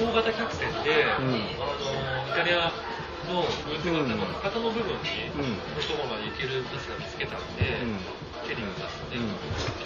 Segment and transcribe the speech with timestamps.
[0.00, 2.72] 大型客船で、あのイタリア
[3.28, 5.44] の運送の博多の部分に、の
[5.76, 7.84] ところまで行けるバスが見つけたんで、
[8.40, 9.28] フェリーを出すん、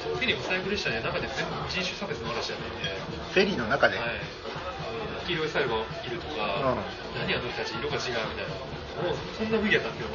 [0.01, 2.95] そのフェリーをサイクル車で中で全部人種差別の話やったんで、
[3.35, 4.23] フェリーの中で、はい、
[5.27, 6.79] 黄色いサルがいるとか、
[7.19, 8.55] 何やの人たち色が違うみたいな、
[9.03, 10.15] もうそんな雰囲気だったんですよ、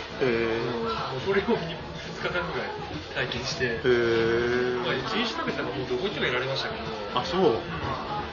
[0.80, 2.72] もうそれを2日間ぐらい
[3.27, 3.84] 体験して、
[4.80, 7.59] まあ、人種差別なんかもうどこ行ってもやられましたけど、あそう、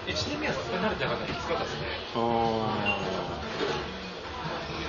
[0.06, 1.90] 目はさすがに慣れてなかったんできつかったですね。
[2.14, 3.02] あ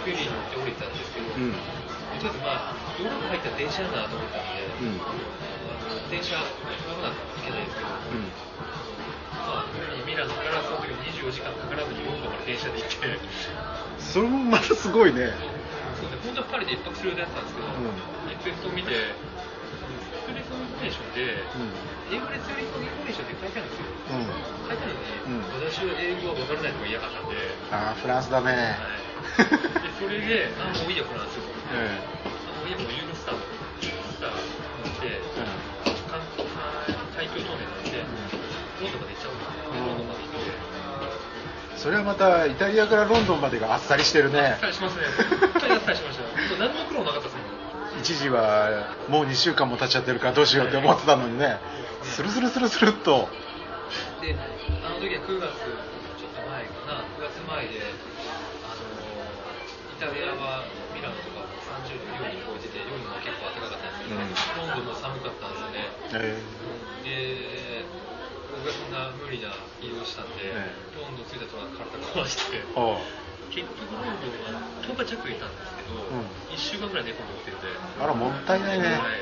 [0.05, 1.52] フェリーに乗って降りたんですけど、ーうん。
[1.52, 5.02] とりあえずまあヨーロッパ入ったら電車だなと思ったんで、うん。
[6.14, 8.30] 電車乗らなきゃいけないんですけど、うん。
[9.42, 9.73] まあ、
[10.05, 13.20] ミラノからその時24時間かからずにロンドンまで電車で行って
[13.97, 15.33] それもまたすごいね。
[15.99, 17.89] そうね、本当はパリで一泊する予定だったんですけど、うん。
[18.31, 19.17] エッフェル塔を見て、
[20.23, 21.44] ツーリストインフォメーションで、
[22.11, 23.67] 英語でツーリストインフォメーションって書いてあんの
[25.78, 27.38] に、うん私は英語は分からないとか言いやがったんで、
[27.70, 35.22] ああフランスだね、はい、でそれで、あ、もういいや、フランスと思って、えあもういいや、もうユーロスター、スター乗って、
[36.09, 36.17] 関
[37.14, 38.17] 海峡ロンドンまで行っちゃうん
[39.05, 39.38] ですよ。
[39.38, 40.50] でロンドンまで行って。
[41.78, 45.05] それはまたイタリアからロンドンまでがあっさりしてるねあっさりしますね。
[45.53, 46.58] 本当にあっさりしました。
[46.58, 48.02] 何の苦労もなかったですもん。
[48.02, 51.59] 一時はもう2週間も経っちゃってるからどうしようって思ってたのにね
[52.02, 53.30] スルスルスルスルっと
[54.22, 57.94] で、あの時は9月ちょっと前かな、9月前で、
[58.66, 58.88] あの
[59.94, 61.46] イタリアはミラノとか
[61.86, 65.86] 30度、4度超えてて、夜も結構暖かかったんですけど、ロンドンも寒かったんですよね。
[66.18, 66.42] え
[67.06, 67.86] で、
[68.58, 70.98] 僕がそんな無理な移動したんで、ええ。
[70.98, 72.66] ロンドン着いたとは体壊して、
[73.54, 76.26] 結局ロンドンは10日弱いたんですけど、うん。
[76.50, 77.70] 1週間ぐらい寝込んで起きてて、
[78.02, 79.22] あらもったいないね、はい。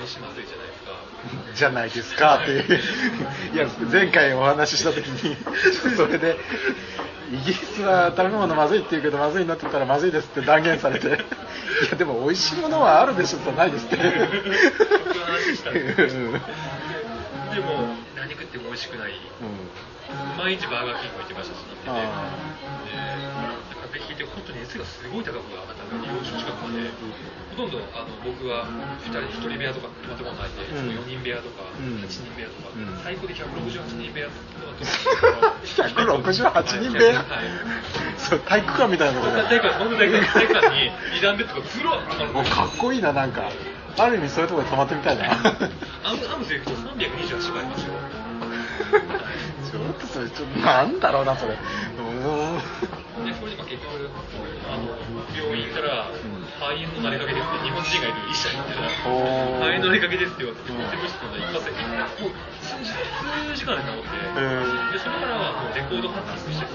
[0.00, 1.10] 飯まずいじゃないですか。
[1.54, 2.80] じゃないですかっていう
[3.54, 5.36] いや前回お話しした時に
[5.96, 6.38] それで
[7.30, 11.18] イギリスは食べ物まずいって言うけどまずいなって言ったらまずいですって断言されていや
[11.98, 13.96] でも美味しいものはあるでしょとないですって
[17.50, 19.12] でも、何食っても美味しくない。
[20.38, 23.59] 毎日バーガーキング行ってましたし、行ってて。
[24.70, 26.86] 熱がすごい高く上がった近くまで。
[27.50, 28.64] ほとんどあの僕は
[29.02, 31.02] 2人、1人部屋とか泊まったことないんで、うん。
[31.02, 31.98] 4人部屋とか、うん。
[31.98, 32.86] 8人部屋とか、うん。
[33.02, 34.46] 最高で168人部屋とか
[35.66, 37.18] 168人部屋？
[37.18, 37.50] はい。
[38.18, 43.50] そう体育館みたいなところ体育館、本当体育館体育館に2段ベッドがずらっかっこいいななんか。
[43.98, 45.32] ある意味そういうところで泊まってみたいな。
[45.34, 47.92] アムアムス行くと328倍ありますよ。
[49.70, 51.54] ちょっとそれちょっとなんだろうなそれ。
[51.54, 53.22] うー。
[53.22, 54.10] んで、それでまあ結局、
[54.66, 54.90] あの
[55.30, 56.10] 病院から
[56.58, 61.86] 肺炎のなりかけですって、日本人がいる医者に行ったら、おー肺炎のなりかけですって言われて、うん手術室の一発で、も
[62.26, 66.66] う数時間で治って、えーでそれからはもうレコードハンターとして、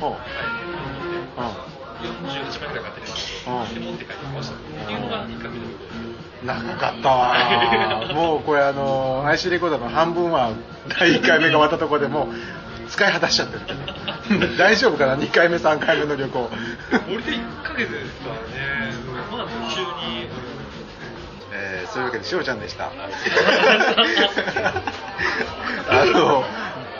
[0.00, 3.14] ほうはい、48枚ぐらい買ってるん。
[3.14, 4.56] です持って帰ってきました。
[4.56, 4.95] ってい
[6.46, 7.34] 長かったわ。
[8.14, 10.50] もうこれあの IC レコーダーの半分は
[10.98, 13.72] 第1回目が終わったところでもう使い果たしちゃってるけ
[14.46, 16.50] ど 大丈夫かな？2回目3回目の旅行。
[17.08, 18.92] 俺で1ヶ月ですからね、
[19.30, 20.28] まあ途中に、
[21.52, 22.90] えーそういうわけでしおちゃんでした。
[25.88, 26.44] あの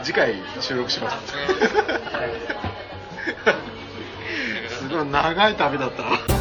[0.03, 1.17] 次回収録します。
[4.79, 6.36] すごい長い旅だった